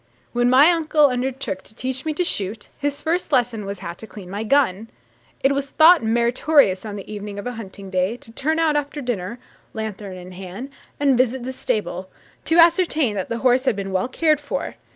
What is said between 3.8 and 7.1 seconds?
how to clean my own gun. It was thought meritorious on